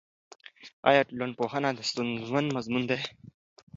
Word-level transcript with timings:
آیا 0.89 1.01
ټولنپوهنه 1.09 1.69
ستونزمن 1.89 2.45
مضمون 2.55 2.83
دی؟ 2.89 2.99